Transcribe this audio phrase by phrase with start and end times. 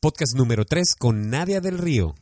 [0.00, 2.14] Podcast número 3 con Nadia del Río.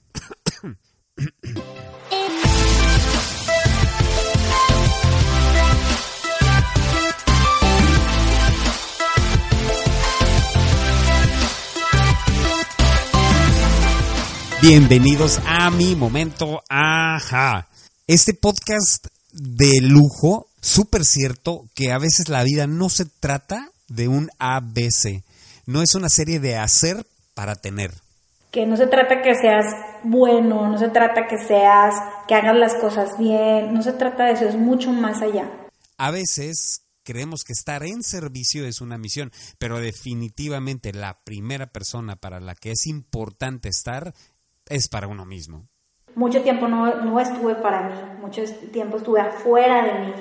[14.63, 17.69] Bienvenidos a mi momento ajá.
[18.07, 24.09] Este podcast de lujo, súper cierto, que a veces la vida no se trata de
[24.09, 25.23] un ABC.
[25.67, 27.05] No es una serie de hacer
[27.37, 27.93] para tener.
[28.50, 29.66] Que no se trata que seas
[30.02, 31.95] bueno, no se trata que seas,
[32.27, 35.51] que hagas las cosas bien, no se trata de eso, es mucho más allá.
[35.98, 42.16] A veces creemos que estar en servicio es una misión, pero definitivamente la primera persona
[42.16, 44.14] para la que es importante estar
[44.69, 45.69] es para uno mismo.
[46.14, 48.42] Mucho tiempo no, no estuve para mí, mucho
[48.73, 50.12] tiempo estuve afuera de mí,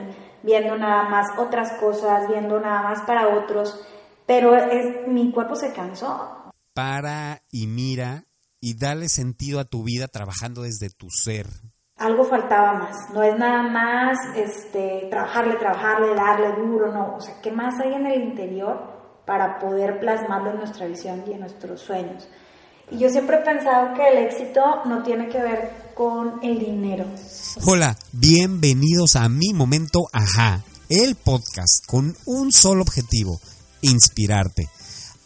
[0.44, 3.80] viendo nada más otras cosas, viendo nada más para otros,
[4.26, 6.45] pero es, mi cuerpo se cansó,
[6.76, 8.26] para y mira
[8.60, 11.48] y dale sentido a tu vida trabajando desde tu ser.
[11.96, 17.40] Algo faltaba más, no es nada más este, trabajarle, trabajarle, darle duro, no, o sea,
[17.42, 21.80] ¿qué más hay en el interior para poder plasmarlo en nuestra visión y en nuestros
[21.80, 22.28] sueños?
[22.92, 27.06] Y yo siempre he pensado que el éxito no tiene que ver con el dinero.
[27.66, 33.40] Hola, bienvenidos a Mi Momento Ajá, el podcast con un solo objetivo,
[33.82, 34.68] inspirarte.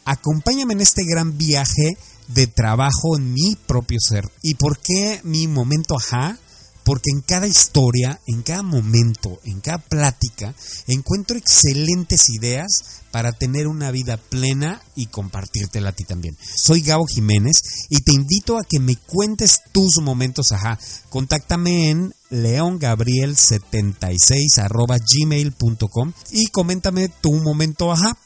[0.10, 1.96] Acompáñame en este gran viaje
[2.30, 4.28] de trabajo en mi propio ser.
[4.42, 6.40] ¿Y por qué mi momento ajá?
[6.84, 10.56] Porque en cada historia, en cada momento, en cada plática,
[10.88, 16.36] encuentro excelentes ideas para tener una vida plena y compartírtela a ti también.
[16.56, 20.80] Soy Gabo Jiménez y te invito a que me cuentes tus momentos ajá.
[21.10, 28.18] Contáctame en leongabriel76 gmail.com y coméntame tu momento ajá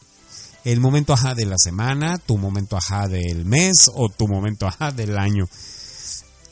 [0.64, 4.92] el momento ajá de la semana, tu momento ajá del mes o tu momento ajá
[4.92, 5.47] del año.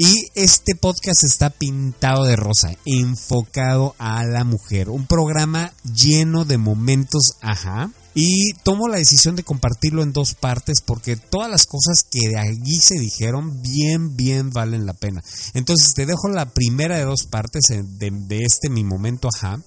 [0.03, 4.89] Y este podcast está pintado de rosa, enfocado a la mujer.
[4.89, 7.91] Un programa lleno de momentos ajá.
[8.15, 12.39] Y tomo la decisión de compartirlo en dos partes porque todas las cosas que de
[12.39, 15.23] allí se dijeron bien, bien valen la pena.
[15.53, 19.61] Entonces te dejo la primera de dos partes de, este mi momento ajá.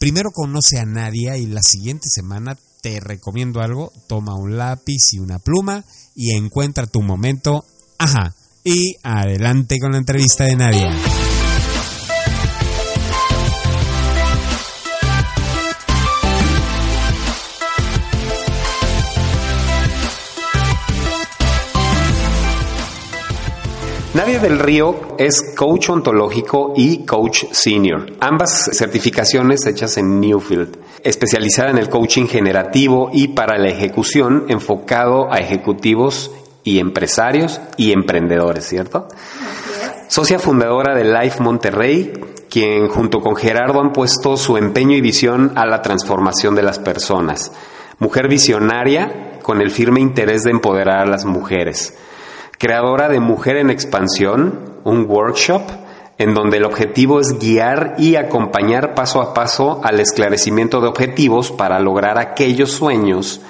[0.00, 5.18] Primero conoce a Nadia y la siguiente semana te recomiendo algo, toma un lápiz y
[5.18, 7.64] una pluma y encuentra tu momento.
[7.98, 8.34] Ajá.
[8.64, 11.19] Y adelante con la entrevista de Nadia.
[24.12, 31.70] Nadia del Río es coach ontológico y coach senior, ambas certificaciones hechas en Newfield, especializada
[31.70, 36.32] en el coaching generativo y para la ejecución enfocado a ejecutivos
[36.64, 39.06] y empresarios y emprendedores, ¿cierto?
[40.08, 42.12] Socia fundadora de Life Monterrey,
[42.50, 46.80] quien junto con Gerardo han puesto su empeño y visión a la transformación de las
[46.80, 47.52] personas.
[48.00, 51.94] Mujer visionaria con el firme interés de empoderar a las mujeres
[52.60, 55.62] creadora de Mujer en Expansión, un workshop
[56.18, 61.52] en donde el objetivo es guiar y acompañar paso a paso al esclarecimiento de objetivos
[61.52, 63.40] para lograr aquellos sueños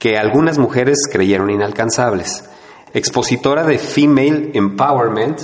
[0.00, 2.50] que algunas mujeres creyeron inalcanzables.
[2.92, 5.40] Expositora de Female Empowerment,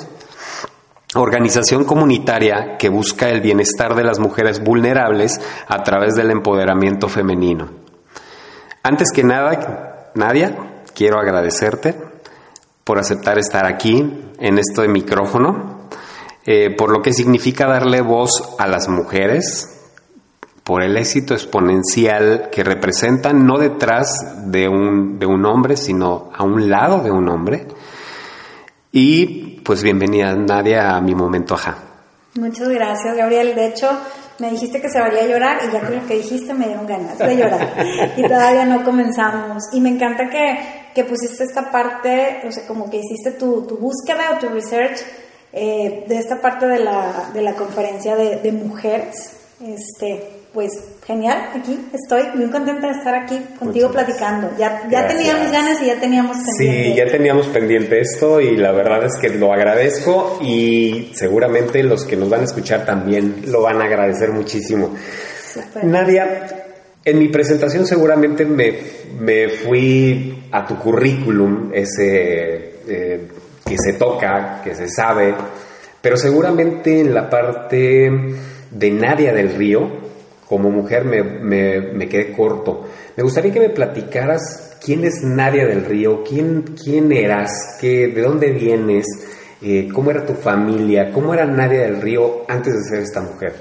[1.15, 7.69] organización comunitaria que busca el bienestar de las mujeres vulnerables a través del empoderamiento femenino.
[8.83, 10.57] Antes que nada, Nadia,
[10.97, 12.08] quiero agradecerte
[12.89, 14.03] por aceptar estar aquí
[14.39, 15.89] en este micrófono,
[16.47, 19.91] eh, por lo que significa darle voz a las mujeres,
[20.65, 26.45] por el éxito exponencial que representan, no detrás de un, de un hombre, sino a
[26.45, 27.69] un lado de un hombre.
[28.91, 31.77] Y pues bienvenida Nadia a mi momento ajá.
[32.37, 33.55] Muchas gracias, Gabriel.
[33.55, 33.91] De hecho,
[34.39, 37.19] me dijiste que se valía llorar y ya con lo que dijiste me dieron ganas
[37.19, 37.69] de llorar.
[38.17, 39.65] y todavía no comenzamos.
[39.73, 40.59] Y me encanta que,
[40.95, 45.01] que pusiste esta parte, o sea, como que hiciste tu, tu búsqueda o tu research
[45.53, 49.33] eh, de esta parte de la, de la conferencia de, de, mujeres.
[49.61, 50.23] Este,
[50.55, 50.71] pues
[51.09, 54.51] genial, aquí estoy muy contenta de estar aquí contigo platicando.
[54.59, 56.91] Ya, ya teníamos ganas y ya teníamos pendiente.
[56.91, 62.05] Sí, ya teníamos pendiente esto y la verdad es que lo agradezco y seguramente los
[62.05, 64.95] que nos van a escuchar también lo van a agradecer muchísimo.
[65.83, 66.47] Nadia,
[67.03, 68.75] en mi presentación seguramente me,
[69.19, 73.29] me fui a tu currículum, ese eh,
[73.65, 75.35] que se toca, que se sabe,
[76.03, 78.11] pero seguramente en la parte
[78.71, 80.08] de Nadia del Río,
[80.49, 82.87] como mujer me, me, me, quedé corto.
[83.17, 88.23] Me gustaría que me platicaras quién es Nadia del Río, quién, quién eras, ¿Qué, de
[88.23, 89.07] dónde vienes,
[89.61, 93.55] eh, cómo era tu familia, cómo era Nadia del Río antes de ser esta mujer.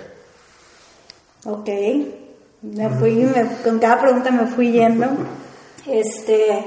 [1.46, 1.70] Ok,
[2.62, 3.26] me fui,
[3.64, 5.08] con cada pregunta me fui yendo.
[5.86, 6.64] Este,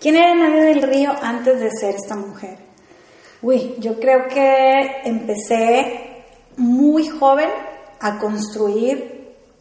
[0.00, 2.58] ¿quién era Nadia del Río antes de ser esta mujer?
[3.42, 6.24] Uy, yo creo que empecé
[6.56, 7.50] muy joven
[8.00, 9.13] a construir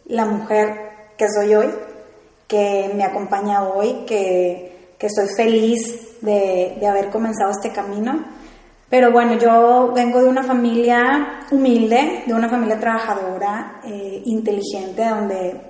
[0.05, 1.69] la mujer que soy hoy,
[2.47, 8.23] que me acompaña hoy, que, que estoy feliz de, de, haber comenzado este camino.
[8.89, 15.61] Pero bueno, yo vengo de una familia humilde, de una familia trabajadora, eh, inteligente, donde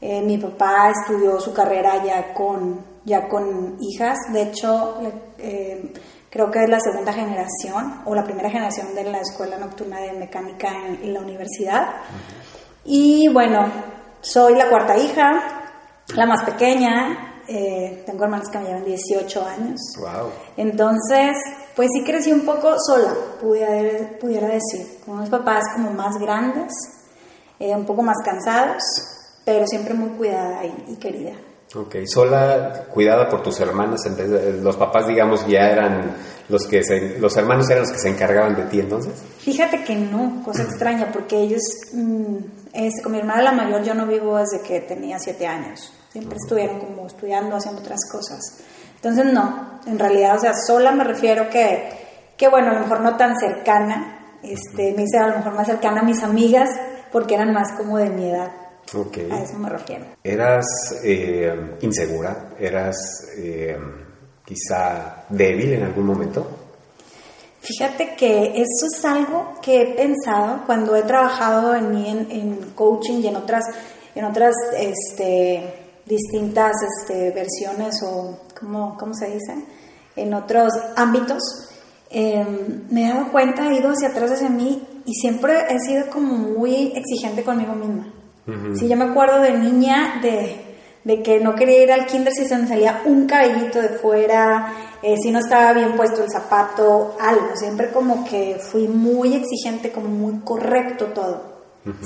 [0.00, 4.16] eh, mi papá estudió su carrera ya con, ya con hijas.
[4.32, 5.00] De hecho,
[5.38, 5.92] eh,
[6.30, 10.12] creo que es la segunda generación o la primera generación de la escuela nocturna de
[10.12, 11.86] mecánica en, la universidad.
[12.90, 13.70] Y bueno,
[14.22, 15.42] soy la cuarta hija,
[16.14, 19.78] la más pequeña, eh, tengo hermanos que me llevan 18 años.
[19.98, 20.30] Wow.
[20.56, 21.36] Entonces,
[21.76, 26.72] pues sí crecí un poco sola, pudiera, pudiera decir, con unos papás como más grandes,
[27.60, 28.82] eh, un poco más cansados,
[29.44, 31.32] pero siempre muy cuidada y, querida.
[31.74, 34.00] Ok, sola, cuidada por tus hermanas,
[34.62, 36.16] los papás, digamos, ya eran
[36.48, 36.80] los que
[37.18, 39.12] los hermanos eran los que se encargaban de ti entonces.
[39.38, 41.62] Fíjate que no, cosa extraña, porque ellos,
[41.92, 42.36] mm,
[42.72, 45.92] este, con mi hermana la mayor, yo no vivo desde que tenía siete años.
[46.12, 48.40] Siempre estuvieron como estudiando, haciendo otras cosas.
[48.96, 51.90] Entonces, no, en realidad, o sea, sola me refiero que,
[52.36, 55.66] que bueno, a lo mejor no tan cercana, este, me hice a lo mejor más
[55.66, 56.70] cercana a mis amigas,
[57.12, 58.50] porque eran más como de mi edad.
[58.92, 59.30] Okay.
[59.30, 60.06] A eso me refiero.
[60.24, 60.66] ¿Eras
[61.04, 62.50] eh, insegura?
[62.58, 62.96] ¿Eras
[63.36, 63.76] eh,
[64.48, 66.46] quizá débil en algún momento?
[67.60, 73.20] Fíjate que eso es algo que he pensado cuando he trabajado en mí en, coaching
[73.20, 73.64] y en otras,
[74.14, 79.54] en otras este, distintas este, versiones o, ¿cómo, ¿cómo, se dice?
[80.16, 81.42] En otros ámbitos.
[82.10, 86.08] Em, me he dado cuenta, he ido hacia atrás hacia mí y siempre he sido
[86.08, 88.14] como muy exigente conmigo misma.
[88.78, 90.67] Si yo me acuerdo de niña de,
[91.04, 94.72] de, que no quería ir al kinder si se me salía un cabellito de fuera,
[95.02, 97.50] eh, si no estaba bien puesto el zapato, algo.
[97.54, 101.58] Siempre como que fui muy exigente, como muy correcto todo.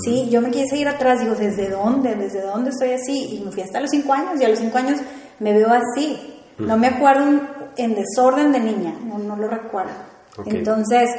[0.04, 2.14] Sí, yo me quise ir atrás, digo, ¿desde dónde?
[2.14, 3.36] ¿Desde dónde estoy así?
[3.36, 5.00] Y me fui hasta los cinco años y a los cinco años
[5.40, 6.40] me veo así.
[6.58, 7.40] No me acuerdo
[7.76, 10.12] en desorden de niña, no, no lo recuerdo.
[10.46, 11.10] Entonces,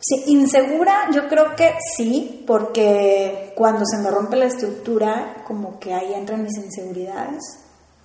[0.00, 5.94] sí, insegura, yo creo que sí, porque cuando se me rompe la estructura, como que
[5.94, 7.42] ahí entran mis inseguridades.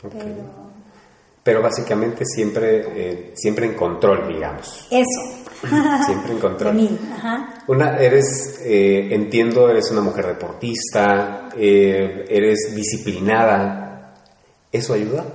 [0.01, 0.63] Pero
[1.43, 4.87] pero básicamente siempre, eh, siempre en control, digamos.
[4.89, 5.43] Eso.
[6.05, 6.75] siempre en control.
[6.75, 7.63] De mí, ajá.
[7.67, 14.15] Una, eres, eh, entiendo, eres una mujer deportista, eh, eres disciplinada.
[14.71, 15.25] ¿Eso ayuda?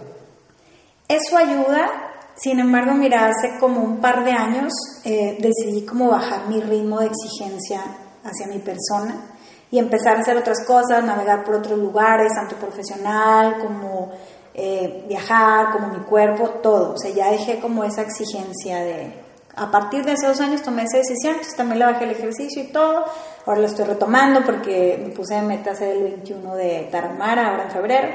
[1.06, 2.07] Eso ayuda.
[2.40, 4.72] Sin embargo, mira, hace como un par de años
[5.04, 7.82] decidí como bajar mi ritmo de exigencia
[8.22, 9.38] hacia mi persona
[9.70, 14.12] y empezar a hacer otras cosas, navegar por otros lugares, tanto profesional como
[14.54, 16.94] eh, viajar, como mi cuerpo, todo.
[16.94, 19.28] O sea, ya dejé como esa exigencia de...
[19.54, 22.62] A partir de hace dos años tomé esa decisión, entonces también le bajé el ejercicio
[22.62, 23.04] y todo.
[23.44, 27.64] Ahora lo estoy retomando porque me puse de meta hacer el 21 de Tarahumara, ahora
[27.64, 28.08] en febrero.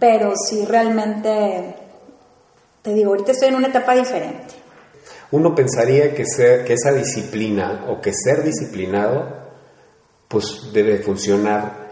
[0.00, 1.76] Pero sí, realmente,
[2.82, 4.54] te digo, ahorita estoy en una etapa diferente.
[5.30, 9.42] Uno pensaría que, esa disciplina o que ser disciplinado,
[10.28, 11.82] pues debe funcionar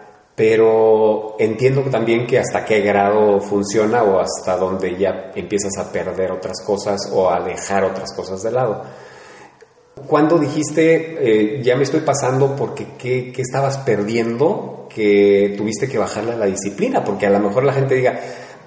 [0.40, 6.32] pero entiendo también que hasta qué grado funciona o hasta dónde ya empiezas a perder
[6.32, 8.82] otras cosas o a dejar otras cosas de lado.
[10.06, 16.32] Cuando dijiste, eh, ya me estoy pasando porque ¿qué, estabas perdiendo que tuviste que bajarle
[16.32, 17.04] a la disciplina?
[17.04, 18.18] Porque a lo mejor la gente diga,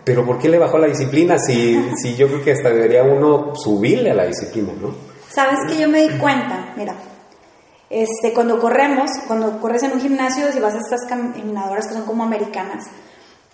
[0.04, 3.54] pero ¿por qué le bajó la disciplina si, si yo creo que hasta debería uno
[3.56, 4.94] subirle a la disciplina, ¿no?
[5.30, 6.96] Sabes que yo me di cuenta, mira,
[7.90, 12.06] este, cuando corremos, cuando corres en un gimnasio, si vas a estas caminadoras que son
[12.06, 12.86] como americanas,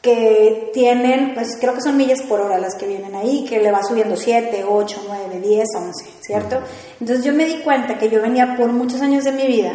[0.01, 3.71] que tienen, pues creo que son millas por hora las que vienen ahí, que le
[3.71, 6.59] va subiendo 7, 8, 9, 10, 11, ¿cierto?
[6.99, 9.73] Entonces yo me di cuenta que yo venía por muchos años de mi vida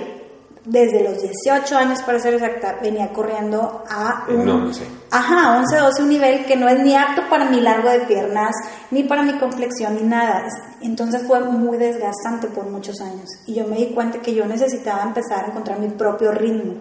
[0.64, 4.48] desde los 18 años, para ser exacta, venía corriendo a un...
[4.48, 4.82] 11.
[5.10, 8.54] Ajá, 11, 12, un nivel que no es ni apto para mi largo de piernas,
[8.90, 10.46] ni para mi complexión, ni nada.
[10.80, 13.28] Entonces fue muy desgastante por muchos años.
[13.46, 16.74] Y yo me di cuenta que yo necesitaba empezar a encontrar mi propio ritmo,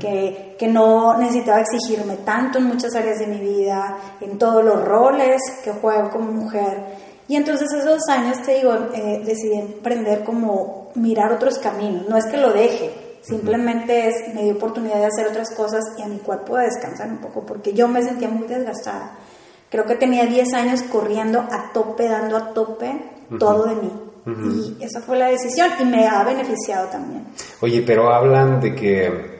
[0.00, 4.82] que, que no necesitaba exigirme tanto en muchas áreas de mi vida, en todos los
[4.82, 7.12] roles que juego como mujer.
[7.28, 12.08] Y entonces esos años, te digo, eh, decidí emprender como mirar otros caminos.
[12.08, 12.90] No es que lo deje,
[13.22, 17.08] Simplemente es, me dio oportunidad de hacer otras cosas y a mi cuerpo de descansar
[17.08, 19.16] un poco, porque yo me sentía muy desgastada.
[19.70, 23.92] Creo que tenía 10 años corriendo a tope, dando a tope todo de mí.
[24.24, 27.26] Y esa fue la decisión y me ha beneficiado también.
[27.60, 29.32] Oye, pero hablan de que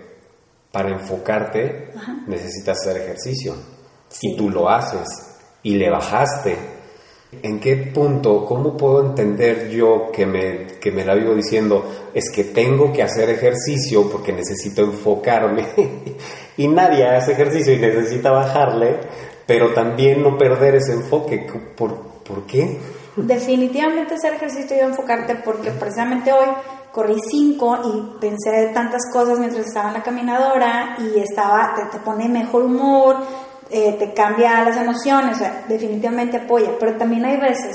[0.73, 1.93] para enfocarte
[2.27, 3.55] necesitas hacer ejercicio
[4.21, 5.09] y tú lo haces
[5.63, 6.82] y le bajaste.
[7.41, 12.31] ¿En qué punto, cómo puedo entender yo que me, que me la vivo diciendo, es
[12.31, 15.67] que tengo que hacer ejercicio porque necesito enfocarme
[16.59, 19.01] y nadie hace ejercicio y necesita bajarle,
[19.47, 21.47] pero también no perder ese enfoque?
[21.75, 22.79] ¿Por, ¿por qué?
[23.17, 26.49] Definitivamente hacer ejercicio y enfocarte porque precisamente hoy
[26.93, 32.05] corrí cinco y pensé tantas cosas mientras estaba en la caminadora y estaba, te, te
[32.05, 33.17] pone mejor humor,
[33.73, 37.75] eh, te cambia las emociones, o sea, definitivamente apoya, pero también hay veces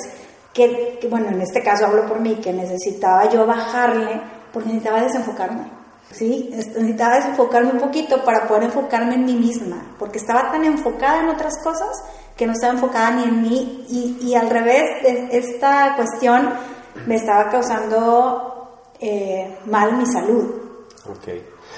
[0.53, 4.21] que, bueno, en este caso hablo por mí, que necesitaba yo bajarle
[4.53, 5.71] porque necesitaba desenfocarme.
[6.11, 6.49] ¿sí?
[6.51, 11.29] Necesitaba desenfocarme un poquito para poder enfocarme en mí misma, porque estaba tan enfocada en
[11.29, 11.89] otras cosas
[12.35, 14.83] que no estaba enfocada ni en mí y, y al revés,
[15.31, 16.53] esta cuestión
[17.05, 20.45] me estaba causando eh, mal mi salud.
[21.09, 21.27] Ok.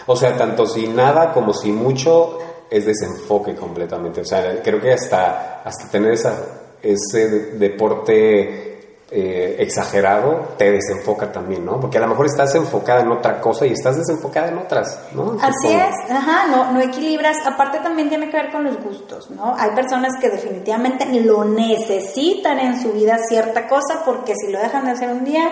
[0.07, 2.37] O sea, tanto si nada como si mucho
[2.69, 4.21] es desenfoque completamente.
[4.21, 6.35] O sea, creo que hasta, hasta tener esa,
[6.81, 8.69] ese deporte
[9.11, 11.79] eh, exagerado te desenfoca también, ¿no?
[11.79, 15.35] Porque a lo mejor estás enfocada en otra cosa y estás desenfocada en otras, ¿no?
[15.41, 17.37] Así es, ajá, no, no equilibras.
[17.43, 19.55] Aparte también tiene que ver con los gustos, ¿no?
[19.57, 24.85] Hay personas que definitivamente lo necesitan en su vida cierta cosa porque si lo dejan
[24.85, 25.49] de hacer un día,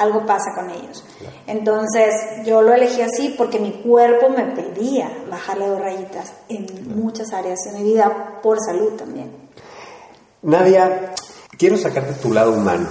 [0.00, 1.04] algo pasa con ellos.
[1.46, 2.14] Entonces
[2.44, 6.66] yo lo elegí así porque mi cuerpo me pedía bajarle dos rayitas en
[6.96, 9.30] muchas áreas de mi vida por salud también.
[10.42, 11.12] Nadia,
[11.58, 12.88] quiero sacarte tu lado humano,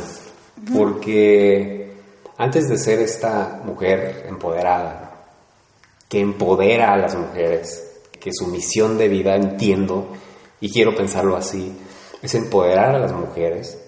[0.71, 1.97] porque
[2.37, 5.09] antes de ser esta mujer empoderada,
[6.07, 7.85] que empodera a las mujeres,
[8.19, 10.09] que su misión de vida, entiendo,
[10.61, 11.75] y quiero pensarlo así,
[12.21, 13.79] es empoderar a las mujeres,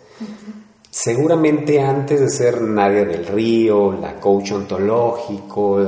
[0.91, 5.79] seguramente antes de ser Nadia del Río, la coach ontológico,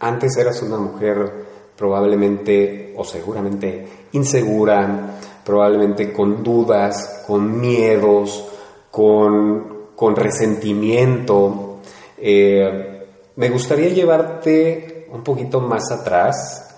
[0.00, 8.48] antes eras una mujer probablemente o seguramente insegura, probablemente con dudas, con miedos,
[8.90, 11.80] con, con resentimiento.
[12.16, 13.04] Eh,
[13.36, 16.74] me gustaría llevarte un poquito más atrás,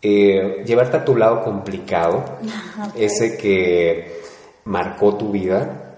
[0.00, 2.24] eh, llevarte a tu lado complicado,
[2.96, 4.19] ese que
[4.64, 5.96] marcó tu vida.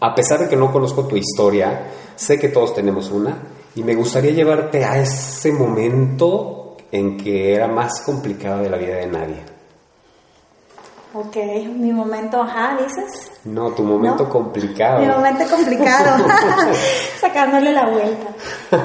[0.00, 3.36] A pesar de que no conozco tu historia, sé que todos tenemos una,
[3.74, 8.96] y me gustaría llevarte a ese momento en que era más complicado de la vida
[8.96, 9.50] de nadie.
[11.12, 11.36] Ok,
[11.76, 13.32] mi momento, ajá, dices.
[13.44, 15.00] No, tu momento complicado.
[15.00, 16.24] Mi momento complicado,
[17.20, 18.28] sacándole la vuelta.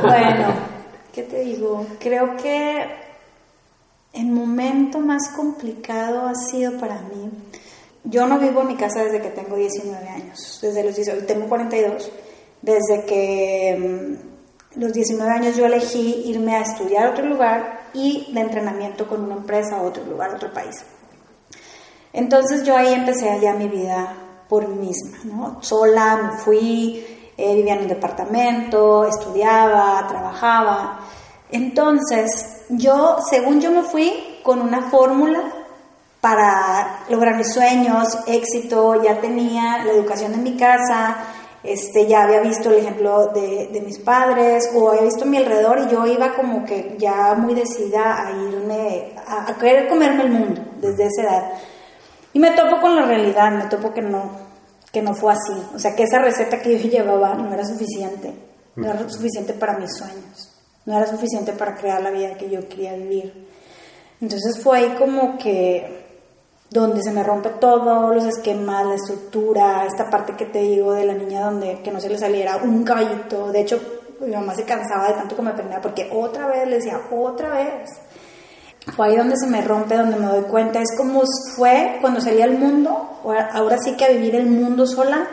[0.01, 0.47] Bueno,
[1.13, 1.85] ¿qué te digo?
[1.99, 2.83] Creo que
[4.13, 7.29] el momento más complicado ha sido para mí.
[8.05, 11.47] Yo no vivo en mi casa desde que tengo 19 años, desde los 19, tengo
[11.47, 12.11] 42.
[12.61, 18.31] Desde que mm, los 19 años yo elegí irme a estudiar a otro lugar y
[18.33, 20.83] de entrenamiento con una empresa a otro lugar, a otro país.
[22.13, 24.15] Entonces yo ahí empecé allá mi vida
[24.47, 25.63] por mí misma, ¿no?
[25.63, 30.99] Sola, me fui, eh, vivía en un departamento, estudiaba, trabajaba.
[31.49, 35.54] Entonces, yo, según yo me fui con una fórmula
[36.25, 41.17] para lograr mis sueños, éxito, ya tenía la educación en mi casa,
[41.61, 45.37] este, ya había visto el ejemplo de, de, mis padres o había visto a mi
[45.37, 50.23] alrededor y yo iba como que ya muy decidida a irme, a, a querer comerme
[50.23, 51.51] el mundo desde esa edad.
[52.33, 54.23] Y me topo con la realidad, me topo que no,
[54.91, 55.61] que no fue así.
[55.75, 58.33] O sea, que esa receta que yo llevaba no era suficiente.
[58.75, 60.59] No era suficiente para mis sueños.
[60.87, 63.47] No era suficiente para crear la vida que yo quería vivir.
[64.19, 66.04] Entonces fue ahí como que
[66.69, 71.05] donde se me rompe todo, los esquemas, la estructura, esta parte que te digo de
[71.05, 73.51] la niña donde que no se le saliera un caballito.
[73.51, 73.79] De hecho,
[74.19, 77.49] mi mamá se cansaba de tanto que me prendía porque otra vez le decía, otra
[77.53, 77.89] vez
[78.93, 80.79] fue ahí donde se me rompe, donde me doy cuenta.
[80.81, 81.23] Es como
[81.55, 85.27] fue cuando salí al mundo, ahora sí que a vivir el mundo sola,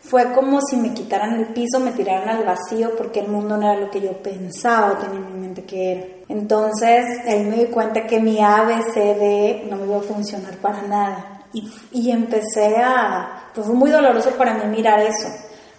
[0.00, 3.70] fue como si me quitaran el piso, me tiraran al vacío, porque el mundo no
[3.70, 6.19] era lo que yo pensaba tenía en mi mente que era.
[6.30, 11.42] Entonces ahí me di cuenta que mi ABCD no me iba a funcionar para nada.
[11.52, 13.50] Y, y empecé a...
[13.54, 15.28] Pues fue muy doloroso para mí mirar eso.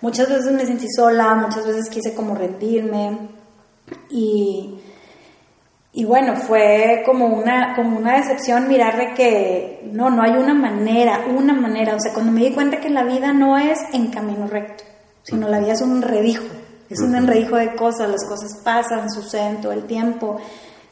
[0.01, 3.29] Muchas veces me sentí sola, muchas veces quise como rendirme.
[4.10, 4.81] Y
[5.93, 10.53] y bueno, fue como una, como una decepción mirar de que no, no hay una
[10.53, 11.96] manera, una manera.
[11.96, 14.86] O sea, cuando me di cuenta que la vida no es en camino recto,
[15.24, 16.46] sino la vida es un enredijo,
[16.94, 20.38] es un enredijo de cosas, las cosas pasan, suceden todo el tiempo.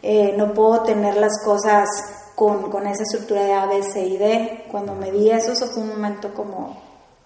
[0.02, 1.90] Eh, no puedo tener las cosas
[2.36, 4.66] con, con esa estructura de A, B, C y D.
[4.72, 6.78] Cuando me di eso, eso fue un momento como,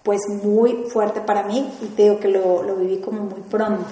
[0.02, 3.86] pues muy fuerte para mí y te digo que lo, lo viví como muy pronto.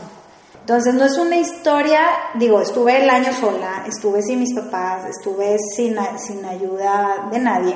[0.62, 2.00] Entonces no es una historia,
[2.34, 7.74] digo, estuve el año sola, estuve sin mis papás, estuve sin, sin ayuda de nadie,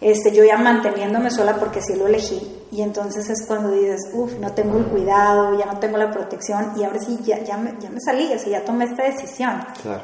[0.00, 2.40] este, yo ya manteniéndome sola porque sí lo elegí.
[2.70, 6.72] Y entonces es cuando dices, uff, no tengo el cuidado, ya no tengo la protección
[6.76, 9.64] y ahora sí ya, ya, me, ya me salí, así ya tomé esta decisión.
[9.82, 10.02] Claro,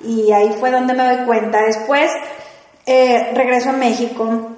[0.00, 1.62] Y ahí fue donde me doy cuenta.
[1.62, 2.10] Después
[2.86, 4.56] eh, regreso a México,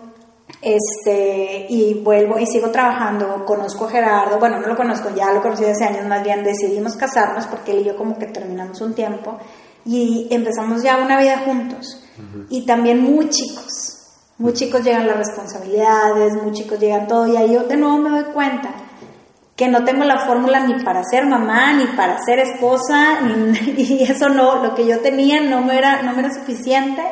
[0.61, 5.43] este, y vuelvo y sigo trabajando, conozco a Gerardo, bueno, no lo conozco, ya lo
[5.43, 8.95] conocí hace años, más bien decidimos casarnos porque él y yo como que terminamos un
[8.95, 9.39] tiempo
[9.85, 11.99] y empezamos ya una vida juntos.
[12.51, 13.73] Y también muy chicos,
[14.43, 18.11] muy chicos llegan las responsabilidades, muy chicos llegan todo y ahí yo de nuevo me
[18.11, 18.71] doy cuenta
[19.55, 23.21] que no tengo la fórmula ni para ser mamá, ni para ser esposa,
[23.77, 27.03] y eso no, lo que yo tenía no me era, no me era suficiente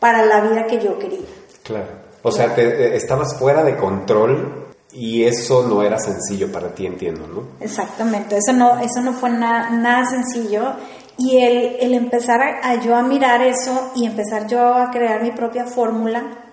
[0.00, 1.28] para la vida que yo quería.
[1.62, 2.04] Claro.
[2.22, 6.86] O sea, te, eh, estabas fuera de control y eso no era sencillo para ti,
[6.86, 7.64] entiendo, ¿no?
[7.64, 10.72] Exactamente, eso no, eso no fue nada sencillo.
[11.16, 15.30] Y el, el empezar a, yo a mirar eso y empezar yo a crear mi
[15.30, 16.43] propia fórmula,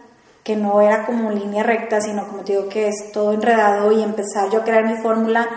[0.43, 4.01] que no era como línea recta, sino como te digo que es todo enredado y
[4.01, 5.47] empezar yo a crear mi fórmula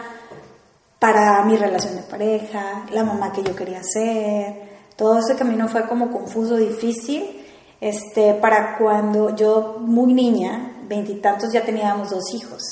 [0.99, 4.75] para mi relación de pareja, la mamá que yo quería ser.
[4.97, 7.45] Todo ese camino fue como confuso, difícil,
[7.81, 12.63] este, para cuando yo, muy niña, veintitantos, ya teníamos dos hijos,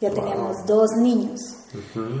[0.00, 1.40] ya teníamos dos niños.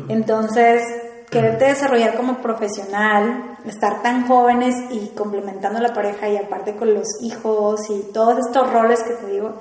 [0.08, 0.82] Entonces,
[1.30, 7.06] quererte desarrollar como profesional, estar tan jóvenes y complementando la pareja y aparte con los
[7.22, 9.54] hijos y todos estos roles que te digo,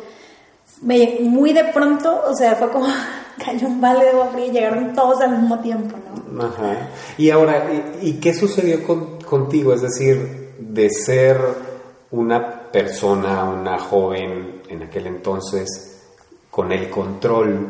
[0.81, 2.87] me, muy de pronto, o sea, fue como
[3.43, 5.95] cayó un balde de agua fría y llegaron todos al mismo tiempo,
[6.31, 6.43] ¿no?
[6.43, 6.89] Ajá.
[7.17, 7.67] Y ahora,
[8.01, 8.79] ¿y, qué sucedió
[9.25, 9.73] contigo?
[9.73, 11.39] Es decir, de ser
[12.11, 16.01] una persona, una joven en aquel entonces,
[16.49, 17.67] con el control,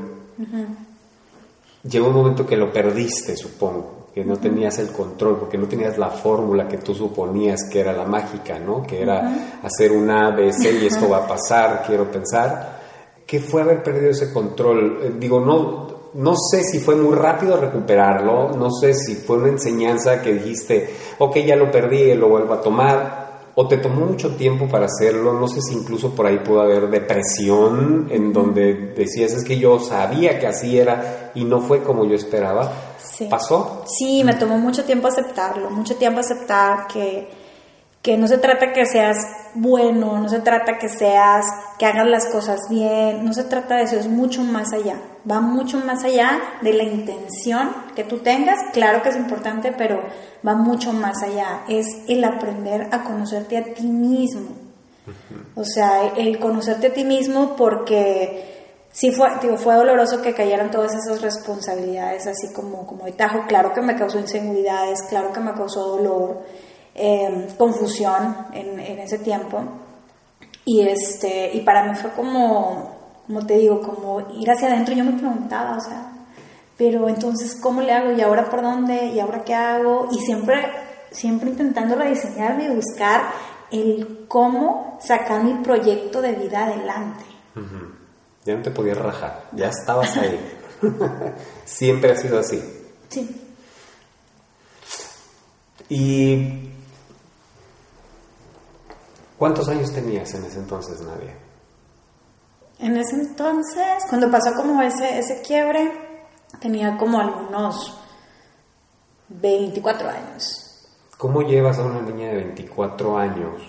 [1.83, 5.97] llegó un momento que lo perdiste, supongo, que no tenías el control, porque no tenías
[5.97, 8.83] la fórmula que tú suponías que era la mágica, ¿no?
[8.83, 12.79] Que era hacer una ABC y esto va a pasar, quiero pensar.
[13.25, 14.99] ¿Qué fue haber perdido ese control?
[15.01, 19.47] Eh, digo, no, no sé si fue muy rápido recuperarlo, no sé si fue una
[19.47, 23.21] enseñanza que dijiste, ok, ya lo perdí, lo vuelvo a tomar,
[23.55, 26.89] o te tomó mucho tiempo para hacerlo, no sé si incluso por ahí pudo haber
[26.89, 32.05] depresión en donde decías es que yo sabía que así era y no fue como
[32.05, 32.90] yo esperaba.
[33.29, 33.83] ¿Pasó?
[33.87, 37.29] Sí, me tomó mucho tiempo aceptarlo, mucho tiempo aceptar que,
[38.01, 39.17] que no se trata que seas
[39.53, 41.45] bueno, no se trata que seas,
[41.77, 44.95] que hagas las cosas bien, no se trata de eso, es mucho más allá,
[45.29, 50.01] va mucho más allá de la intención que tú tengas, claro que es importante, pero
[50.47, 54.51] va mucho más allá, es el aprender a conocerte a ti mismo,
[55.55, 58.60] o sea, el conocerte a ti mismo porque
[58.91, 63.45] sí fue, digo, fue doloroso que cayeran todas esas responsabilidades así como, como de tajo,
[63.47, 66.43] claro que me causó inseguridades, claro que me causó dolor,
[66.93, 69.63] Em, confusión en, ese tiempo.
[70.65, 74.93] Y, este, y para mí fue como, como te digo, como ir hacia adentro.
[74.93, 76.11] Yo me preguntaba, o sea,
[76.77, 78.11] pero entonces, ¿cómo le hago?
[78.11, 79.07] ¿Y ahora por dónde?
[79.07, 80.09] ¿Y ahora qué hago?
[80.11, 80.65] Y siempre,
[81.11, 83.31] siempre intentando rediseñarme y buscar
[83.71, 87.23] el cómo sacar mi proyecto de vida adelante.
[88.45, 90.39] Ya no te podías rajar, ya estabas ahí.
[91.65, 92.61] siempre ha sido así.
[93.09, 93.41] Sí.
[95.89, 96.71] Y
[99.41, 101.35] ¿Cuántos años tenías en ese entonces, Nadia?
[102.77, 105.91] En ese entonces, cuando pasó como ese, ese quiebre,
[106.59, 107.99] tenía como algunos
[109.29, 110.87] 24 años.
[111.17, 113.63] ¿Cómo llevas a una niña de 24 años,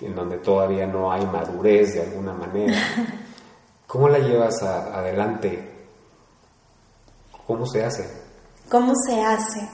[0.00, 2.76] en donde todavía no hay madurez de alguna manera?
[3.94, 5.70] ¿Cómo la llevas adelante?
[7.46, 8.04] ¿Cómo se hace?
[8.68, 9.68] ¿Cómo se hace?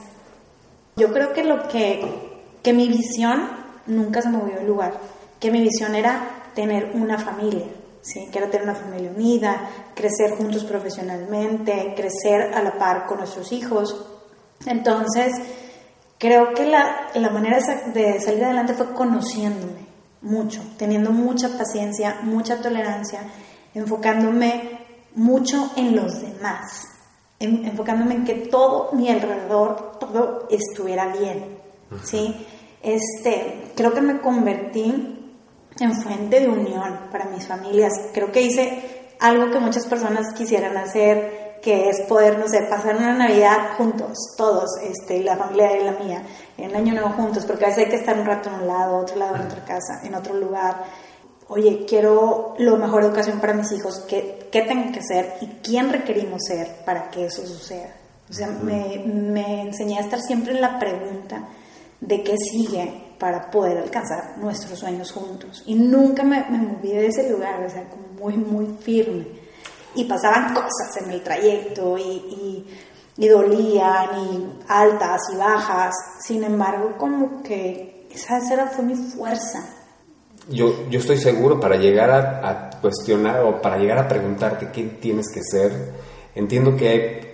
[0.95, 3.49] Yo creo que lo que, que mi visión
[3.87, 4.93] nunca se movió el lugar,
[5.39, 7.65] que mi visión era tener una familia,
[8.03, 8.29] ¿sí?
[8.31, 13.51] que era tener una familia unida, crecer juntos profesionalmente, crecer a la par con nuestros
[13.51, 14.05] hijos.
[14.67, 15.33] Entonces,
[16.19, 17.57] creo que la, la manera
[17.91, 19.87] de salir adelante fue conociéndome
[20.21, 23.21] mucho, teniendo mucha paciencia, mucha tolerancia,
[23.73, 24.79] enfocándome
[25.15, 26.87] mucho en los demás,
[27.39, 31.57] enfocándome en que todo mi alrededor, todo estuviera bien,
[32.03, 32.47] ¿sí?
[32.83, 35.17] este, creo que me convertí
[35.79, 37.93] en fuente de unión para mis familias.
[38.13, 42.95] Creo que hice algo que muchas personas quisieran hacer, que es poder, no sé, pasar
[42.95, 46.23] una Navidad juntos, todos, este, la familia y la mía,
[46.57, 48.97] en Año Nuevo juntos, porque a veces hay que estar un rato en un lado,
[48.97, 50.83] otro lado en otra casa, en otro lugar.
[51.53, 55.91] Oye, quiero lo mejor educación para mis hijos, ¿qué, qué tengo que ser y quién
[55.91, 57.93] requerimos ser para que eso suceda?
[58.29, 61.49] O sea, me, me enseñé a estar siempre en la pregunta
[61.99, 65.63] de qué sigue para poder alcanzar nuestros sueños juntos.
[65.65, 69.27] Y nunca me, me moví de ese lugar, o sea, como muy, muy firme
[69.93, 72.65] y pasaban cosas en el trayecto y,
[73.17, 75.93] y, dolían y altas y bajas.
[76.25, 79.63] Sin embargo, como que esa, esa fue mi fuerza.
[80.49, 84.83] Yo, yo estoy seguro para llegar a, a, cuestionar o para llegar a preguntarte qué
[84.99, 85.93] tienes que ser,
[86.33, 87.31] entiendo que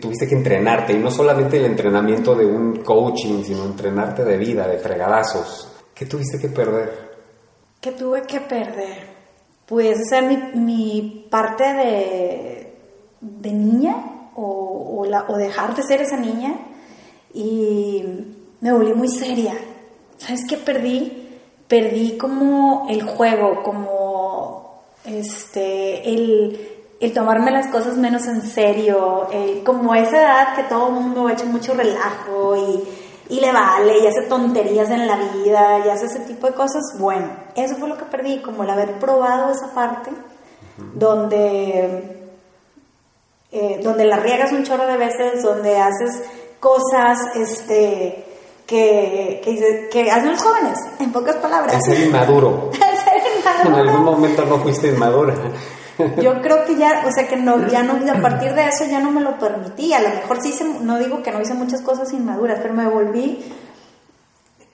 [0.00, 4.66] tuviste que entrenarte y no solamente el entrenamiento de un coaching, sino entrenarte de vida,
[4.66, 5.68] de fregadazos.
[5.94, 7.10] ¿Qué tuviste que perder?
[7.80, 9.20] ¿Qué tuve que perder?
[9.70, 12.74] pudiese ser mi, mi parte de,
[13.20, 13.94] de niña
[14.34, 16.56] o, o, la, o, dejar de ser esa niña
[17.32, 18.02] y
[18.60, 19.54] me volví muy seria.
[20.18, 21.19] ¿Sabes qué perdí?
[21.70, 26.68] Perdí como el juego, como este, el,
[27.00, 31.28] el tomarme las cosas menos en serio, el, como esa edad que todo el mundo
[31.28, 32.84] ha hecho mucho relajo y
[33.30, 36.82] y le vale y hace tonterías en la vida y hace ese tipo de cosas,
[36.98, 40.10] bueno, eso fue lo que perdí, como el haber probado esa parte
[40.94, 42.28] donde,
[43.52, 46.24] eh, donde la riegas un chorro de veces, donde haces
[46.58, 48.24] cosas este,
[48.70, 51.74] que, que, que hacen los jóvenes, en pocas palabras.
[51.74, 52.70] Es ser inmaduro.
[53.64, 55.34] En algún momento no fuiste inmadura.
[56.22, 59.00] Yo creo que ya, o sea, que no, ya no, a partir de eso ya
[59.00, 59.92] no me lo permití.
[59.92, 62.88] A lo mejor sí hice, no digo que no hice muchas cosas inmaduras, pero me
[62.88, 63.44] volví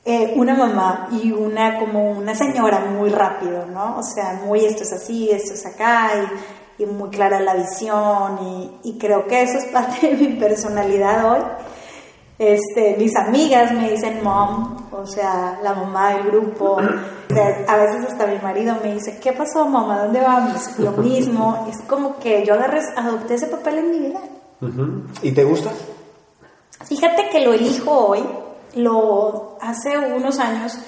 [0.04, 3.96] eh, una mamá y una, como una señora muy rápido, ¿no?
[3.98, 6.11] O sea, muy esto es así, esto es acá,
[6.78, 10.35] y, y muy clara la visión, y, y creo que eso es parte de mi
[10.35, 11.40] personalidad hoy.
[12.38, 16.79] Este, mis amigas me dicen mom, o sea, la mamá del grupo.
[16.79, 20.03] a veces hasta mi marido me dice, ¿qué pasó mamá?
[20.03, 20.79] ¿Dónde vamos?
[20.79, 21.66] Lo mismo.
[21.70, 24.20] Es como que yo agarré, adopté ese papel en mi vida.
[25.22, 25.70] ¿Y te gusta?
[26.85, 28.22] Fíjate que lo elijo hoy.
[28.75, 30.79] Lo hace unos años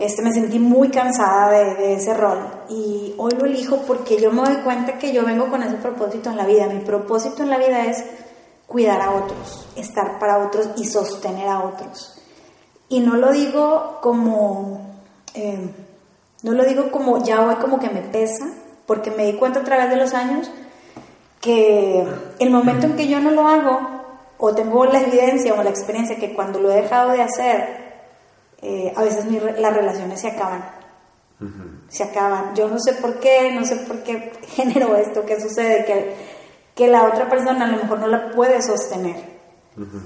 [0.00, 2.38] este, me sentí muy cansada de, de, ese rol
[2.70, 6.30] y hoy lo elijo porque yo me doy cuenta que yo vengo con ese propósito
[6.30, 6.66] en la vida.
[6.68, 8.02] Mi propósito en la vida es
[8.70, 12.16] cuidar a otros, estar para otros y sostener a otros.
[12.88, 14.94] Y no lo digo como,
[15.34, 15.74] eh,
[16.44, 18.46] no lo digo como ya hoy como que me pesa,
[18.86, 20.48] porque me di cuenta a través de los años
[21.40, 22.06] que
[22.38, 23.80] el momento en que yo no lo hago,
[24.38, 27.90] o tengo la evidencia o la experiencia que cuando lo he dejado de hacer,
[28.62, 29.24] eh, a veces
[29.58, 30.64] las relaciones se acaban.
[31.88, 32.54] Se acaban.
[32.54, 36.14] Yo no sé por qué, no sé por qué generó esto, qué sucede, que
[36.80, 39.16] que la otra persona a lo mejor no la puede sostener.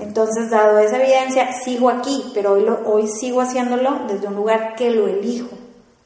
[0.01, 4.91] Entonces, dado esa evidencia, sigo aquí, pero hoy, hoy sigo haciéndolo desde un lugar que
[4.91, 5.51] lo elijo,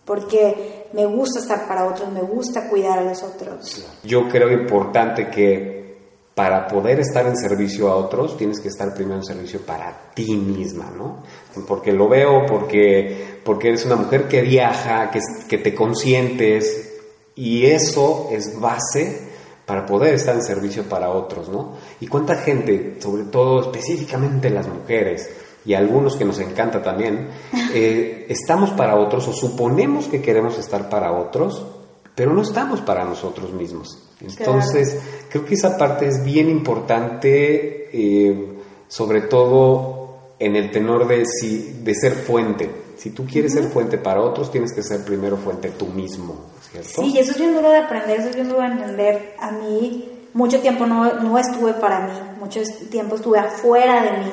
[0.05, 3.83] porque me gusta estar para otros, me gusta cuidar a los otros.
[4.05, 5.97] Yo creo importante que
[6.35, 10.37] para poder estar en servicio a otros, tienes que estar primero en servicio para ti
[10.37, 11.23] misma, ¿no?
[11.67, 16.93] Porque lo veo, porque, porque eres una mujer que viaja, que, que te consientes,
[17.35, 19.28] y eso es base
[19.69, 21.75] para poder estar en servicio para otros, ¿no?
[22.01, 25.29] Y cuánta gente, sobre todo específicamente las mujeres,
[25.67, 27.29] y algunos que nos encanta también,
[27.75, 31.67] eh, estamos para otros o suponemos que queremos estar para otros,
[32.15, 33.99] pero no estamos para nosotros mismos.
[34.23, 40.08] Entonces, creo que esa parte es bien importante, eh, sobre todo
[40.39, 42.71] en el tenor de, si, de ser fuente.
[42.97, 46.47] Si tú quieres ser fuente para otros, tienes que ser primero fuente tú mismo.
[46.83, 49.35] Sí, y eso es bien duro de aprender, eso es bien duro de entender.
[49.41, 54.33] A mí mucho tiempo no, no estuve para mí, mucho tiempo estuve afuera de mí,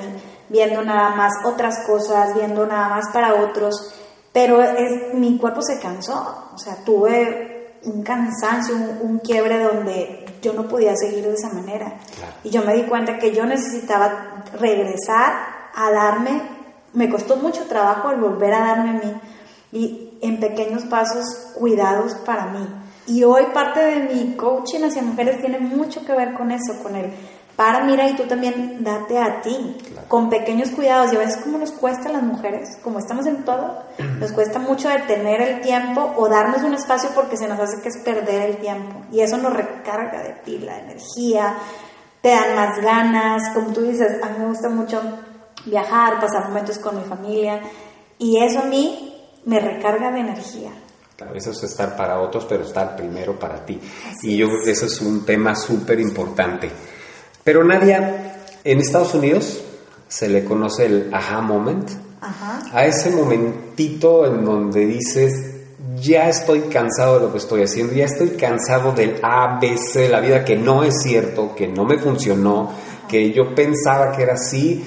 [0.50, 3.94] viendo nada más otras cosas, viendo nada más para otros,
[4.34, 10.54] pero es, mi cuerpo se cansó, o sea, tuve un cansancio, un, quiebre donde yo
[10.54, 12.00] no podía seguir de esa manera.
[12.44, 16.42] Y yo me di cuenta que yo necesitaba regresar a darme,
[16.94, 19.14] me costó mucho trabajo el volver a darme a mí.
[19.72, 22.68] Y en pequeños pasos cuidados para mí.
[23.08, 26.96] Y hoy parte de mi coaching hacia mujeres tiene mucho que ver con eso, con
[26.96, 27.12] el
[27.56, 29.78] para, mira y tú también date a ti,
[30.10, 31.14] con pequeños cuidados.
[31.14, 33.84] Y a veces como nos cuesta a las mujeres, como estamos en todo,
[34.20, 37.90] nos cuesta mucho detener el tiempo o darnos un espacio porque se nos hace que
[37.90, 39.02] es perder el tiempo.
[39.12, 41.56] Y eso nos recarga de pila, de energía,
[42.22, 43.54] te dan más ganas.
[43.54, 45.02] Como tú dices, a mí me gusta mucho
[45.66, 47.62] viajar, pasar momentos con mi familia.
[48.18, 49.14] Y eso a mí
[49.46, 50.72] me recarga de energía.
[51.16, 53.80] Claro, eso es estar para otros, pero estar primero para ti.
[54.24, 56.70] y yo creo que eso es un tema súper importante.
[57.44, 59.64] Pero Nadia, en Estados Unidos
[60.08, 61.90] se le conoce el aha moment.
[62.74, 65.56] A ese momentito en donde dices,
[66.02, 70.20] ya estoy cansado de lo que estoy haciendo, ya estoy cansado del ABC de la
[70.20, 72.72] vida que no es cierto, que no me funcionó,
[73.08, 74.84] que yo pensaba que era así.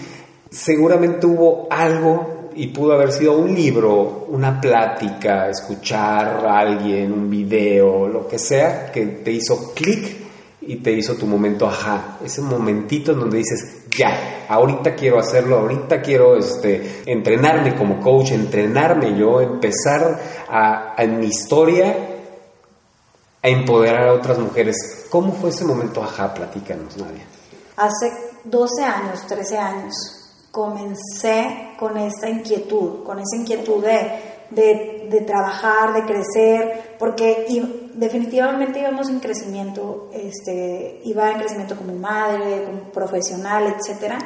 [0.51, 7.31] Seguramente hubo algo y pudo haber sido un libro, una plática, escuchar a alguien, un
[7.31, 10.17] video, lo que sea, que te hizo clic
[10.61, 15.59] y te hizo tu momento ajá, ese momentito en donde dices, ya, ahorita quiero hacerlo,
[15.59, 21.97] ahorita quiero este, entrenarme como coach, entrenarme yo, empezar a, en mi historia
[23.41, 25.07] a empoderar a otras mujeres.
[25.11, 26.35] ¿Cómo fue ese momento ajá?
[26.35, 27.25] Platícanos, Nadia.
[27.77, 28.13] Hace
[28.45, 29.95] 12 años, 13 años,
[30.51, 37.47] comencé con esta inquietud, con esa inquietud de de, trabajar, de crecer, porque
[37.95, 44.19] definitivamente íbamos en crecimiento, este, iba en crecimiento como madre, como profesional, etcétera,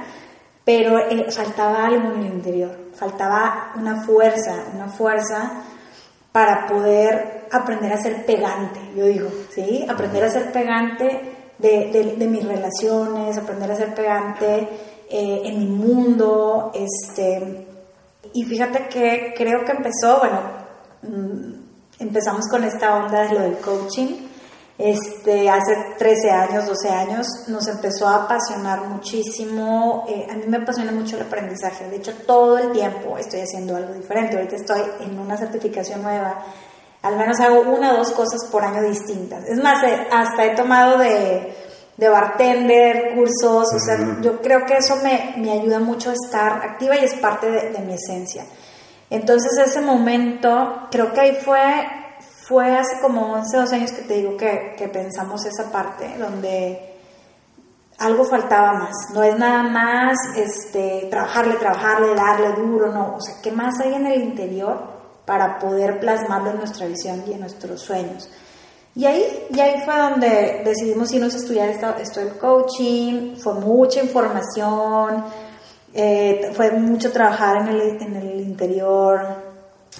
[0.65, 5.65] pero eh, faltaba algo en el interior, faltaba una fuerza, una fuerza
[6.31, 9.85] para poder aprender a ser pegante, yo digo, ¿sí?
[9.89, 14.69] Aprender a ser pegante de, de, mis relaciones, aprender a ser pegante
[15.15, 17.67] eh, en mi mundo, este,
[18.33, 20.41] y fíjate que creo que empezó, bueno,
[21.03, 21.53] mm,
[21.99, 24.29] empezamos con esta onda de lo del coaching.
[24.79, 30.07] Este, hace 13 años, 12 años, nos empezó a apasionar muchísimo.
[30.09, 31.91] Eh, a mí me apasiona mucho el aprendizaje.
[31.91, 34.37] De hecho, todo el tiempo estoy haciendo algo diferente.
[34.37, 36.43] Ahorita estoy en una certificación nueva.
[37.03, 39.47] Al menos hago una o dos cosas por año distintas.
[39.47, 41.55] Es más, eh, hasta he tomado de
[42.03, 46.55] de bartender, cursos, o sea, yo creo que eso me, me, ayuda mucho a estar
[46.55, 48.45] activa y es parte de, mi esencia.
[49.09, 51.87] Entonces ese momento, creo que ahí fue,
[52.49, 56.93] fue hace como 11, 12 años que te digo que, que pensamos esa parte, donde
[57.99, 63.37] algo faltaba más, no es nada más este, trabajarle, trabajarle, darle duro, no, o sea,
[63.41, 64.91] ¿qué más hay en el interior
[65.25, 68.29] para poder plasmarlo en nuestra visión y en nuestros sueños?
[68.95, 73.55] Y ahí, y ahí fue donde decidimos irnos a estudiar esto, esto del coaching, fue
[73.55, 75.25] mucha información,
[75.95, 79.27] eh, fue mucho trabajar en el, en el interior,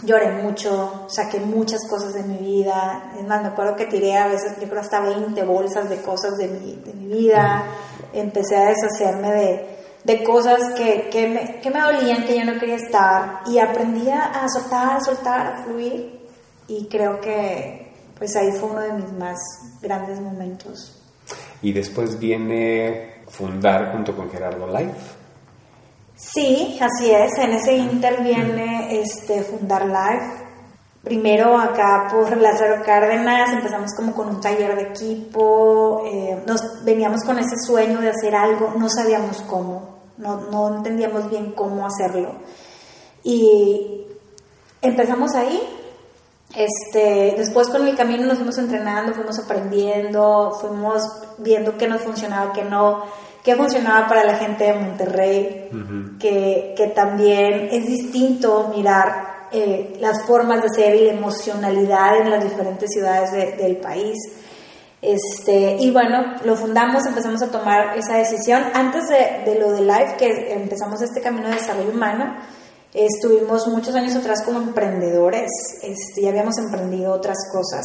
[0.05, 4.29] lloré mucho, saqué muchas cosas de mi vida, es más, me acuerdo que tiré a
[4.29, 7.65] veces, yo creo hasta 20 bolsas de cosas de mi, de mi vida,
[8.13, 12.61] empecé a deshacerme de, de cosas que, que, me, que me dolían, que yo no
[12.61, 16.21] quería estar, y aprendí a soltar, a soltar, a fluir,
[16.69, 19.39] y creo que, pues ahí fue uno de mis más
[19.81, 20.99] grandes momentos.
[21.63, 25.23] Y después viene fundar junto con Gerardo Life.
[26.15, 27.39] Sí, así es.
[27.39, 30.43] En ese inter viene este, fundar Life.
[31.03, 37.25] Primero acá por Lázaro Cárdenas empezamos como con un taller de equipo, eh, nos veníamos
[37.25, 42.37] con ese sueño de hacer algo, no sabíamos cómo, no, no entendíamos bien cómo hacerlo.
[43.25, 44.07] Y
[44.81, 45.61] empezamos ahí,
[46.55, 51.03] este, después con el camino nos fuimos entrenando, fuimos aprendiendo, fuimos
[51.39, 53.05] viendo qué nos funcionaba, qué no,
[53.43, 55.71] qué funcionaba para la gente de Monterrey,
[56.21, 62.31] que, que, también es distinto mirar eh, las formas de ser y la emocionalidad en
[62.31, 64.17] las diferentes ciudades del país.
[65.01, 68.63] Este, y bueno, lo fundamos, empezamos a tomar esa decisión.
[68.75, 72.37] Antes de, de lo de Life, que empezamos este camino de desarrollo humano,
[72.95, 75.51] Estuvimos muchos años atrás como emprendedores,
[75.83, 77.85] este, ya habíamos emprendido otras cosas.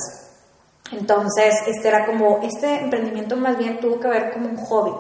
[0.92, 4.92] Entonces, este era como, este emprendimiento más bien tuvo que ver como un hobby.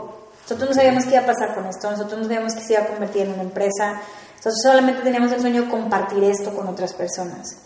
[0.43, 2.83] Nosotros no sabíamos qué iba a pasar con esto, nosotros no sabíamos que se iba
[2.83, 4.01] a convertir en una empresa,
[4.37, 7.63] nosotros solamente teníamos el sueño de compartir esto con otras personas.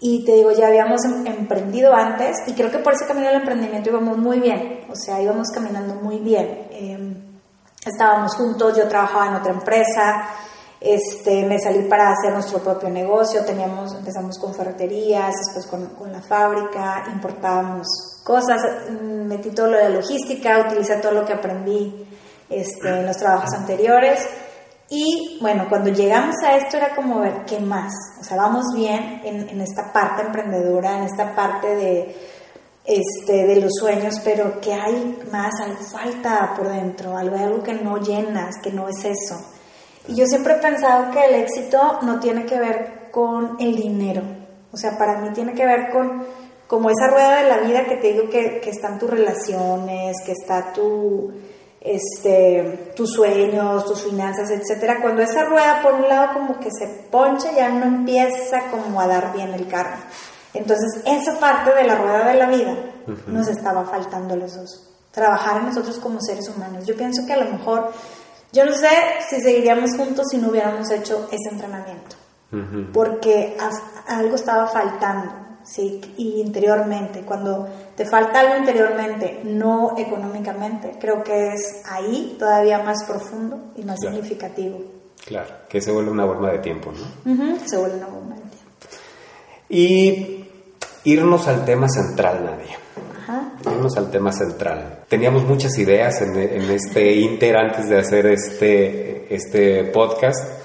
[0.00, 3.40] Y te digo, ya habíamos em, emprendido antes y creo que por ese camino del
[3.40, 6.66] emprendimiento íbamos muy bien, o sea, íbamos caminando muy bien.
[6.70, 7.38] Em,
[7.84, 10.28] estábamos juntos, yo trabajaba en otra empresa,
[10.84, 16.20] este, me salí para hacer nuestro propio negocio, teníamos, empezamos con ferreterías, después con, la
[16.20, 17.86] fábrica, importábamos
[18.22, 22.06] cosas, mm, metí todo lo de logística, utilicé todo lo que aprendí
[22.50, 24.28] este, en los trabajos anteriores.
[24.90, 29.22] Y bueno, cuando llegamos a esto era como ver qué más, o sea, vamos bien
[29.24, 32.16] en, esta parte emprendedora, en esta parte de,
[32.84, 35.54] este, de los sueños, pero ¿qué hay más?
[35.62, 39.53] Algo falta por dentro, algo, algo que no llenas, que no es eso.
[40.06, 44.22] Y yo siempre he pensado que el éxito no tiene que ver con el dinero.
[44.72, 46.24] O sea, para mí tiene que ver con
[46.66, 50.32] como esa rueda de la vida que te digo que, que están tus relaciones, que
[50.32, 51.32] está tu,
[51.80, 55.00] este, tus sueños, tus finanzas, etcétera.
[55.02, 59.06] Cuando esa rueda por un lado como que se poncha, ya no empieza como a
[59.06, 59.98] dar bien el carro.
[60.54, 62.74] Entonces, esa parte de la rueda de la vida
[63.26, 64.88] nos estaba faltando los dos.
[65.10, 66.86] Trabajar en nosotros como seres humanos.
[66.86, 67.92] Yo pienso que a lo mejor,
[68.54, 68.88] yo no sé
[69.28, 72.16] si seguiríamos juntos si no hubiéramos hecho ese entrenamiento.
[72.92, 73.56] Porque
[74.06, 75.32] algo estaba faltando,
[75.64, 76.00] ¿sí?
[76.16, 77.22] Y interiormente.
[77.22, 83.82] Cuando te falta algo interiormente, no económicamente, creo que es ahí todavía más profundo y
[83.82, 84.80] más significativo.
[85.26, 87.58] Claro, que se vuelve una bomba de tiempo, ¿no?
[87.66, 88.70] Se vuelve una bomba de tiempo.
[89.68, 90.44] Y
[91.02, 92.78] irnos al tema central, Nadia.
[93.64, 95.04] Irnos al tema central.
[95.08, 96.36] Teníamos muchas ideas en,
[96.70, 100.62] este inter antes de hacer este, este podcast.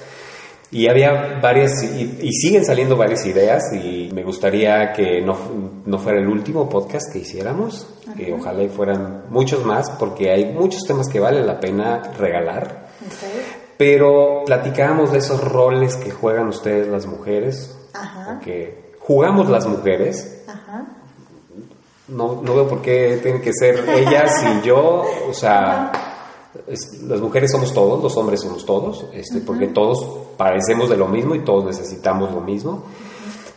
[0.72, 5.36] Y había varias, y, siguen saliendo varias ideas, y me gustaría que no,
[5.86, 10.46] no fuera el último podcast que hiciéramos, que ojalá y fueran muchos más, porque hay
[10.54, 12.90] muchos temas que vale la pena regalar.
[13.78, 18.40] Pero platicábamos de esos roles que juegan ustedes las mujeres, Ajá
[19.10, 20.46] jugamos las mujeres.
[22.10, 25.92] No, no veo por qué tienen que ser ellas y yo, o sea,
[27.06, 30.06] las mujeres somos todos, los hombres somos todos, este, porque todos
[30.38, 32.86] parecemos de lo mismo y todos necesitamos lo mismo.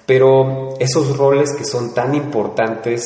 [0.07, 3.03] Pero esos roles que son tan importantes,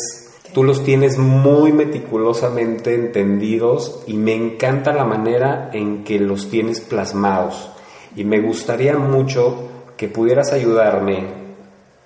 [0.53, 6.81] tú los tienes muy meticulosamente entendidos y me encanta la manera en que los tienes
[6.81, 7.71] plasmados.
[8.17, 11.47] Y me gustaría mucho que pudieras ayudarme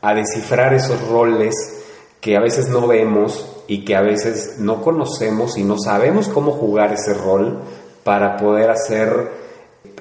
[0.03, 1.79] a descifrar esos roles
[2.20, 6.52] que a veces no vemos y que a veces no conocemos y no sabemos cómo
[6.52, 7.61] jugar ese rol
[8.04, 9.30] para poder hacer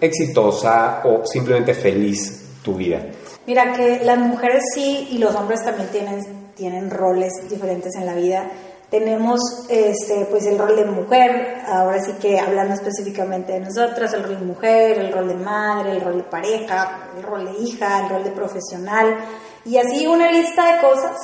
[0.01, 3.05] exitosa o simplemente feliz tu vida.
[3.45, 8.13] Mira que las mujeres sí y los hombres también tienen, tienen roles diferentes en la
[8.13, 8.49] vida.
[8.89, 14.23] Tenemos este, pues el rol de mujer, ahora sí que hablando específicamente de nosotras, el
[14.23, 18.03] rol de mujer, el rol de madre, el rol de pareja, el rol de hija,
[18.03, 19.15] el rol de profesional.
[19.69, 21.15] Y así una lista de cosas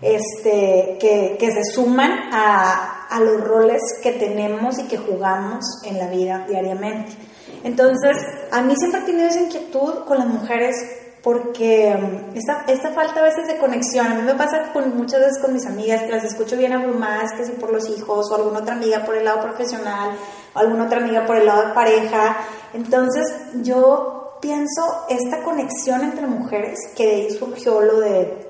[0.00, 5.98] este, que, que se suman a, a, los roles que tenemos y que jugamos en
[5.98, 7.10] la vida diariamente.
[7.64, 8.16] Entonces,
[8.52, 10.76] a mí siempre he tenido esa inquietud con las mujeres
[11.24, 15.38] porque um, esta, esta, falta a veces de conexión, a mí me pasa muchas veces
[15.42, 18.60] con mis amigas que las escucho bien abrumadas, que si por los hijos o alguna
[18.60, 20.12] otra amiga por el lado profesional
[20.54, 22.36] o alguna otra amiga por el lado de pareja.
[22.72, 23.26] Entonces
[23.64, 28.48] yo pienso esta conexión entre mujeres, que de ahí surgió lo de,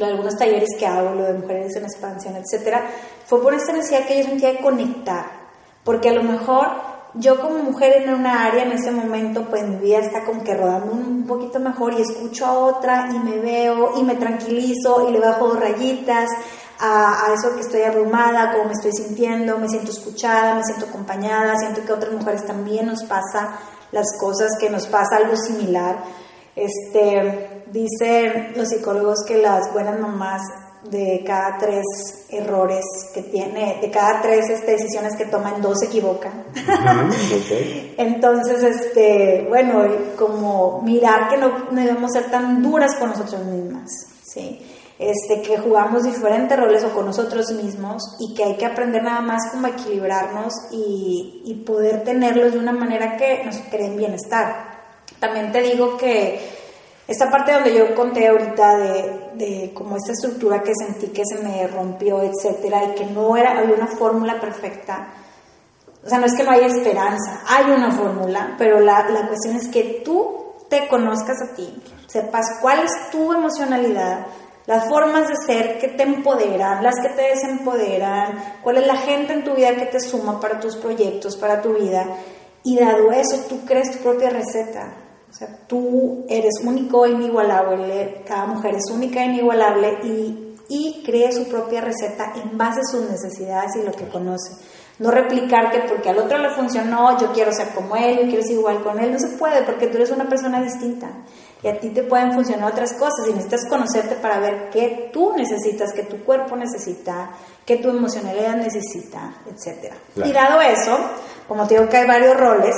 [0.00, 2.86] algunos talleres que hago, lo de mujeres en expansión, etcétera,
[3.26, 5.26] fue por esta necesidad que yo sentía de conectar,
[5.84, 6.68] porque a lo mejor
[7.14, 10.54] yo como mujer en una área en ese momento, pues mi vida está como que
[10.54, 15.12] rodando un poquito mejor y escucho a otra y me veo y me tranquilizo y
[15.12, 16.30] le bajo dos rayitas
[16.78, 20.86] a, a, eso que estoy abrumada, cómo me estoy sintiendo, me siento escuchada, me siento
[20.86, 23.58] acompañada, siento que a otras mujeres también nos pasa
[23.92, 26.02] las cosas, que nos pasa algo similar.
[26.56, 30.42] Este, dicen los psicólogos que las buenas mamás
[30.90, 31.84] de cada tres
[32.28, 36.44] errores que tiene, de cada tres este, decisiones que toman, dos se equivocan.
[37.96, 39.84] Entonces, este, bueno,
[40.18, 43.90] como mirar que no, no debemos ser tan duras con nosotras mismas,
[44.24, 44.60] ¿sí?
[44.98, 49.20] Este, que jugamos diferentes roles o con nosotros mismos y que hay que aprender nada
[49.20, 54.80] más como equilibrarnos y, y poder tenerlos de una manera que nos creen bienestar.
[55.18, 56.40] También te digo que
[57.06, 61.42] esta parte donde yo conté ahorita de, de como esta estructura que sentí que se
[61.42, 65.12] me rompió, etcétera, y que no era, había una fórmula perfecta.
[66.04, 69.56] O sea, no es que no haya esperanza, hay una fórmula, pero la, la cuestión
[69.56, 71.72] es que tú te conozcas a ti,
[72.06, 74.26] sepas cuál es tu emocionalidad,
[74.66, 79.32] las formas de ser que te empoderan, las que te desempoderan, cuál es la gente
[79.32, 82.06] en tu vida que te suma para tus proyectos, para tu vida.
[82.62, 84.94] Y dado eso, tú crees tu propia receta.
[85.28, 91.02] O sea, tú eres único e inigualable, cada mujer es única e inigualable y, y
[91.04, 94.52] cree su propia receta en base a sus necesidades y lo que conoce.
[94.98, 98.42] No replicar que porque al otro le funcionó, yo quiero ser como él, yo quiero
[98.42, 99.10] ser igual con él.
[99.10, 101.10] No se puede porque tú eres una persona distinta
[101.62, 105.32] y a ti te pueden funcionar otras cosas y necesitas conocerte para ver qué tú
[105.36, 107.30] necesitas, qué tu cuerpo necesita,
[107.64, 109.92] qué tu emocionalidad necesita, etc.
[110.16, 110.98] Y dado eso,
[111.46, 112.74] como te digo que hay varios roles,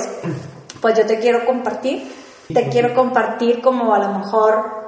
[0.81, 2.11] pues yo te quiero compartir,
[2.53, 4.84] te quiero compartir como a lo mejor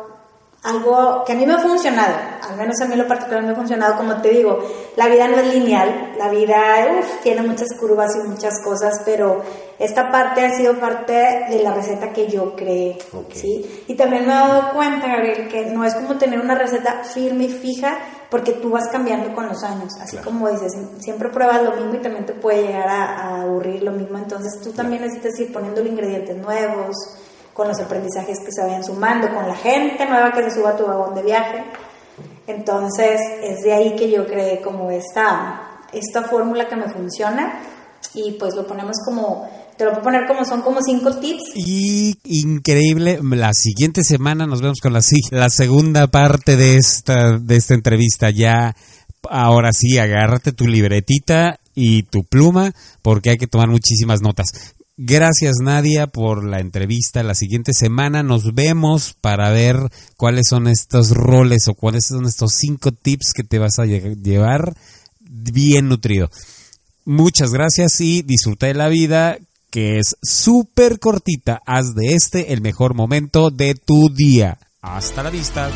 [0.67, 3.55] algo que a mí me ha funcionado, al menos a mí lo particular me ha
[3.55, 4.59] funcionado, como te digo,
[4.95, 6.85] la vida no es lineal, la vida
[7.23, 9.41] tiene muchas curvas y muchas cosas, pero
[9.79, 11.13] esta parte ha sido parte
[11.49, 12.97] de la receta que yo creé,
[13.33, 13.83] ¿sí?
[13.87, 17.45] Y también me he dado cuenta, Gabriel, que no es como tener una receta firme
[17.45, 17.97] y fija,
[18.29, 22.01] porque tú vas cambiando con los años, así como dices, siempre pruebas lo mismo y
[22.01, 26.35] también te puede llegar a, aburrir lo mismo, entonces tú también necesitas ir poniendo ingredientes
[26.35, 26.95] nuevos,
[27.57, 30.77] con los aprendizajes que se vayan sumando, con la gente nueva que se suba a
[30.77, 31.63] tu vagón de viaje.
[32.45, 37.59] Entonces es de ahí que yo creé como esta, esta fórmula que me funciona
[38.13, 41.53] y pues lo ponemos como, te lo puedo poner como son como cinco tips.
[41.55, 45.01] Y increíble, la siguiente semana nos vemos con la,
[45.31, 48.29] la segunda parte de esta, de esta entrevista.
[48.29, 48.75] Ya,
[49.27, 54.75] ahora sí, agárrate tu libretita y tu pluma porque hay que tomar muchísimas notas.
[54.99, 57.21] Gracias Nadia por la entrevista.
[57.21, 59.77] La siguiente semana nos vemos para ver
[60.15, 64.75] cuáles son estos roles o cuáles son estos cinco tips que te vas a llevar
[65.19, 66.31] bien nutrido.
[67.05, 69.37] Muchas gracias y disfruta de la vida
[69.69, 71.61] que es súper cortita.
[71.67, 74.57] Haz de este el mejor momento de tu día.
[74.81, 75.69] Hasta la vista.